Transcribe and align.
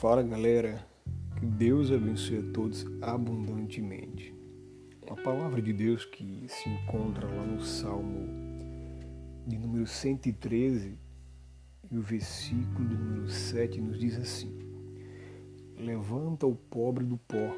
Fala 0.00 0.22
galera, 0.22 0.86
que 1.36 1.44
Deus 1.44 1.90
abençoe 1.90 2.38
a 2.38 2.52
todos 2.52 2.86
abundantemente. 3.02 4.32
A 5.10 5.16
palavra 5.16 5.60
de 5.60 5.72
Deus 5.72 6.04
que 6.04 6.46
se 6.46 6.68
encontra 6.68 7.26
lá 7.26 7.44
no 7.44 7.60
Salmo 7.60 8.28
de 9.44 9.58
número 9.58 9.88
113 9.88 10.96
e 11.90 11.98
o 11.98 12.00
versículo 12.00 12.88
de 12.88 12.94
número 12.94 13.28
7 13.28 13.80
nos 13.80 13.98
diz 13.98 14.16
assim: 14.16 14.56
Levanta 15.76 16.46
o 16.46 16.54
pobre 16.54 17.04
do 17.04 17.18
pó 17.18 17.56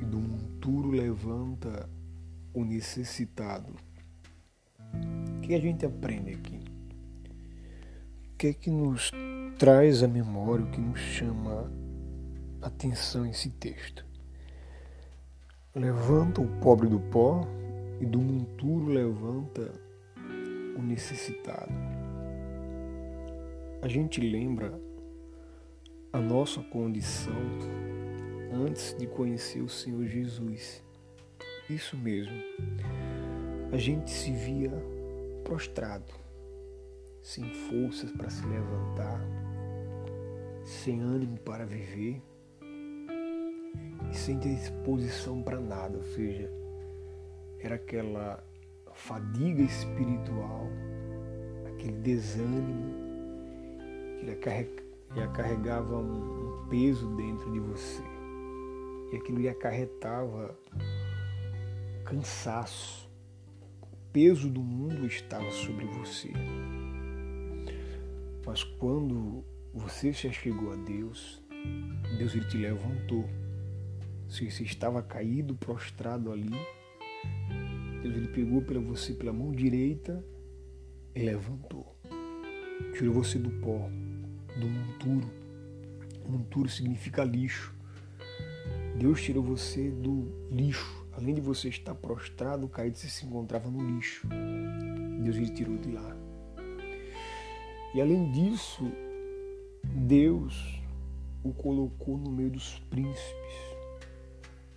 e 0.00 0.04
do 0.04 0.20
monturo 0.20 0.92
levanta 0.92 1.90
o 2.54 2.64
necessitado. 2.64 3.74
O 5.38 5.40
que 5.40 5.56
a 5.56 5.60
gente 5.60 5.84
aprende 5.84 6.34
aqui? 6.34 6.55
Que 8.38 8.48
é 8.48 8.52
que 8.52 8.70
nos 8.70 9.10
traz 9.58 10.02
à 10.02 10.08
memória 10.08 10.64
o 10.64 10.70
que 10.70 10.78
nos 10.78 11.00
chama 11.00 11.72
atenção 12.60 13.24
esse 13.24 13.48
texto. 13.48 14.04
Levanta 15.74 16.42
o 16.42 16.48
pobre 16.60 16.86
do 16.86 17.00
pó 17.00 17.46
e 17.98 18.04
do 18.04 18.20
monturo 18.20 18.88
levanta 18.88 19.72
o 20.76 20.82
necessitado. 20.82 21.72
A 23.80 23.88
gente 23.88 24.20
lembra 24.20 24.78
a 26.12 26.20
nossa 26.20 26.62
condição 26.62 27.32
antes 28.52 28.94
de 28.98 29.06
conhecer 29.06 29.62
o 29.62 29.68
Senhor 29.68 30.04
Jesus. 30.06 30.84
Isso 31.70 31.96
mesmo. 31.96 32.36
A 33.72 33.78
gente 33.78 34.10
se 34.10 34.30
via 34.30 34.72
prostrado, 35.42 36.25
sem 37.26 37.44
forças 37.52 38.12
para 38.12 38.30
se 38.30 38.46
levantar, 38.46 39.20
sem 40.62 41.00
ânimo 41.00 41.36
para 41.40 41.66
viver 41.66 42.22
e 44.08 44.16
sem 44.16 44.38
disposição 44.38 45.42
para 45.42 45.58
nada, 45.58 45.96
ou 45.96 46.04
seja, 46.04 46.48
era 47.58 47.74
aquela 47.74 48.40
fadiga 48.94 49.60
espiritual, 49.60 50.68
aquele 51.66 51.98
desânimo 51.98 52.94
que 55.12 55.20
acarregava 55.20 55.98
um 55.98 56.68
peso 56.70 57.08
dentro 57.16 57.52
de 57.52 57.58
você 57.58 58.04
e 59.12 59.16
aquilo 59.16 59.40
lhe 59.40 59.48
acarretava 59.48 60.56
cansaço. 62.04 63.10
O 63.82 63.96
peso 64.12 64.48
do 64.48 64.62
mundo 64.62 65.08
estava 65.08 65.50
sobre 65.50 65.86
você. 65.86 66.32
Mas 68.46 68.62
quando 68.62 69.44
você 69.74 70.12
já 70.12 70.30
chegou 70.30 70.72
a 70.72 70.76
Deus, 70.76 71.42
Deus 72.16 72.34
ele 72.34 72.44
te 72.46 72.56
levantou. 72.56 73.28
Se 74.28 74.48
você 74.48 74.62
estava 74.62 75.02
caído, 75.02 75.56
prostrado 75.56 76.30
ali, 76.30 76.54
Deus 78.02 78.16
ele 78.16 78.28
pegou 78.28 78.62
pela 78.62 78.80
você 78.80 79.12
pela 79.12 79.32
mão 79.32 79.50
direita 79.50 80.24
e 81.12 81.20
levantou. 81.20 81.96
Tirou 82.96 83.14
você 83.14 83.36
do 83.36 83.50
pó, 83.50 83.90
do 84.58 84.68
monturo. 84.68 85.30
Monturo 86.28 86.68
significa 86.68 87.24
lixo. 87.24 87.74
Deus 88.96 89.20
tirou 89.22 89.42
você 89.42 89.90
do 89.90 90.32
lixo. 90.50 91.04
Além 91.12 91.34
de 91.34 91.40
você 91.40 91.68
estar 91.68 91.94
prostrado, 91.94 92.68
caído, 92.68 92.96
você 92.96 93.08
se 93.08 93.26
encontrava 93.26 93.70
no 93.70 93.96
lixo. 93.96 94.26
Deus 95.22 95.36
ele 95.36 95.50
tirou 95.50 95.76
de 95.78 95.90
lá. 95.90 96.25
E 97.96 98.00
além 98.02 98.30
disso, 98.30 98.92
Deus 99.82 100.82
o 101.42 101.50
colocou 101.54 102.18
no 102.18 102.30
meio 102.30 102.50
dos 102.50 102.78
príncipes. 102.90 103.54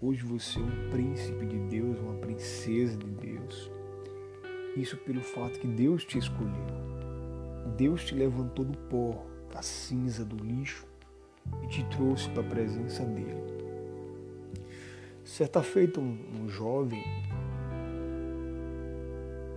Hoje 0.00 0.24
você 0.24 0.58
é 0.58 0.62
um 0.62 0.90
príncipe 0.90 1.44
de 1.44 1.58
Deus, 1.58 2.00
uma 2.00 2.14
princesa 2.14 2.96
de 2.96 3.06
Deus. 3.06 3.70
Isso 4.74 4.96
pelo 4.96 5.20
fato 5.20 5.60
que 5.60 5.66
Deus 5.66 6.06
te 6.06 6.16
escolheu. 6.16 6.54
Deus 7.76 8.02
te 8.02 8.14
levantou 8.14 8.64
do 8.64 8.78
pó, 8.88 9.26
da 9.52 9.60
cinza, 9.60 10.24
do 10.24 10.42
lixo 10.42 10.86
e 11.64 11.66
te 11.66 11.84
trouxe 11.90 12.30
para 12.30 12.40
a 12.40 12.48
presença 12.48 13.04
dele. 13.04 13.44
Certa 15.22 15.62
feita, 15.62 16.00
um, 16.00 16.18
um 16.40 16.48
jovem, 16.48 17.04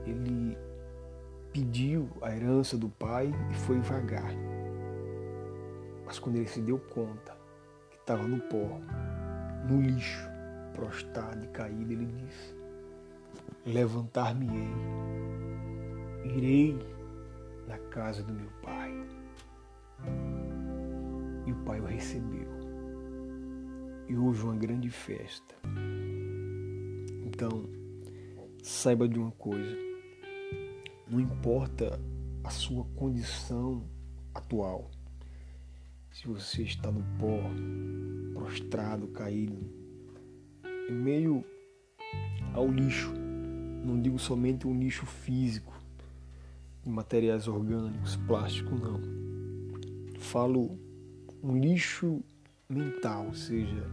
ele 0.06 0.58
pediu 1.56 2.10
a 2.22 2.36
herança 2.36 2.78
do 2.78 2.90
pai 2.90 3.34
e 3.50 3.54
foi 3.54 3.80
vagar. 3.80 4.30
Mas 6.06 6.20
quando 6.20 6.36
ele 6.36 6.48
se 6.48 6.60
deu 6.60 6.78
conta 6.78 7.34
que 7.90 7.96
estava 7.96 8.28
no 8.28 8.42
pó, 8.42 8.82
no 9.70 9.82
lixo, 9.82 10.28
prostrado 10.74 11.46
e 11.46 11.48
caído, 11.48 11.94
ele 11.94 12.08
disse: 12.08 12.54
Levantar-me-ei, 13.66 14.68
irei 16.26 16.78
na 17.70 17.78
casa 17.90 18.22
do 18.22 18.34
meu 18.34 18.50
pai. 18.62 18.92
E 21.46 21.54
o 21.54 21.56
pai 21.64 21.80
o 21.80 21.86
recebeu. 21.86 22.50
E 24.10 24.18
houve 24.18 24.44
uma 24.44 24.58
grande 24.58 24.90
festa. 24.90 25.56
Então, 27.26 27.64
saiba 28.62 29.08
de 29.08 29.18
uma 29.18 29.32
coisa: 29.32 29.85
não 31.08 31.20
importa 31.20 32.00
a 32.44 32.50
sua 32.50 32.84
condição 32.96 33.84
atual, 34.34 34.90
se 36.12 36.28
você 36.28 36.64
está 36.64 36.92
no 36.92 37.04
pó, 37.20 37.40
prostrado, 38.34 39.08
caído, 39.08 39.58
em 40.90 40.94
meio 40.94 41.44
ao 42.54 42.72
lixo, 42.72 43.12
não 43.84 44.02
digo 44.02 44.18
somente 44.18 44.68
um 44.68 44.80
lixo 44.80 45.06
físico, 45.06 45.74
de 46.84 46.90
materiais 46.90 47.48
orgânicos, 47.48 48.16
plástico, 48.16 48.76
não. 48.76 49.02
Falo 50.20 50.80
um 51.44 51.60
lixo 51.60 52.24
mental, 52.70 53.28
ou 53.28 53.34
seja, 53.34 53.86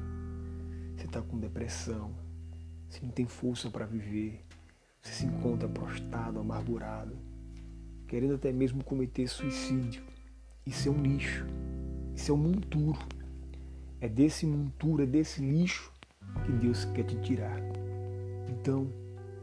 você 0.96 1.06
está 1.06 1.20
com 1.20 1.38
depressão, 1.38 2.14
você 2.88 3.00
não 3.02 3.10
tem 3.10 3.26
força 3.26 3.70
para 3.70 3.84
viver, 3.84 4.44
você 5.02 5.14
se 5.14 5.26
encontra 5.26 5.68
prostrado, 5.68 6.38
amargurado, 6.38 7.18
querendo 8.06 8.34
até 8.34 8.52
mesmo 8.52 8.84
cometer 8.84 9.26
suicídio. 9.26 10.04
Isso 10.64 10.88
é 10.88 10.92
um 10.92 11.02
lixo. 11.02 11.44
Isso 12.14 12.30
é 12.30 12.34
um 12.34 12.38
monturo. 12.38 13.00
É 14.00 14.08
desse 14.08 14.46
monturo, 14.46 15.02
é 15.02 15.06
desse 15.06 15.42
lixo 15.42 15.92
que 16.46 16.52
Deus 16.52 16.84
quer 16.84 17.02
te 17.04 17.16
tirar. 17.16 17.58
Então, 18.48 18.92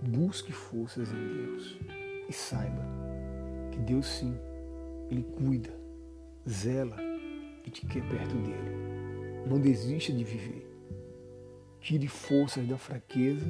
busque 0.02 0.53
forças 0.53 1.12
em 1.12 1.28
Deus 1.28 1.78
e 2.30 2.34
saiba 2.34 2.81
que 3.72 3.80
Deus 3.80 4.06
sim, 4.06 4.34
Ele 5.09 5.24
cuida, 5.24 5.74
zela 6.48 6.96
e 7.66 7.69
te 7.69 7.86
quer 7.86 8.08
perto 8.08 8.36
dele. 8.36 9.46
Não 9.46 9.59
desista 9.59 10.14
de 10.14 10.24
viver. 10.24 10.66
Tire 11.81 12.08
forças 12.08 12.66
da 12.68 12.78
fraqueza 12.78 13.46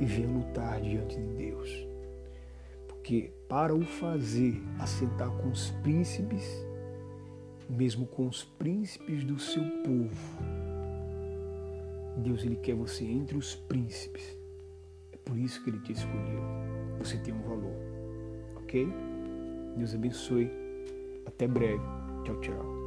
e 0.00 0.04
venha 0.04 0.28
lutar 0.28 0.80
diante 0.80 1.16
de 1.16 1.34
Deus. 1.34 1.86
Porque 2.88 3.32
para 3.48 3.74
o 3.74 3.82
fazer 3.82 4.62
assentar 4.78 5.30
com 5.30 5.48
os 5.48 5.70
príncipes, 5.82 6.64
mesmo 7.68 8.06
com 8.06 8.26
os 8.26 8.44
príncipes 8.44 9.24
do 9.24 9.38
seu 9.38 9.62
povo. 9.82 10.38
Deus 12.16 12.44
ele 12.44 12.56
quer 12.56 12.74
você 12.74 13.04
entre 13.04 13.36
os 13.36 13.54
príncipes. 13.54 14.36
É 15.12 15.16
por 15.16 15.36
isso 15.36 15.62
que 15.62 15.70
ele 15.70 15.80
te 15.80 15.92
escolheu. 15.92 16.42
Você 16.98 17.16
tem 17.18 17.34
um 17.34 17.42
valor. 17.42 17.74
OK? 18.56 18.88
Deus 19.76 19.94
abençoe. 19.94 20.50
Até 21.26 21.48
breve. 21.48 21.82
Tchau, 22.24 22.40
tchau. 22.40 22.83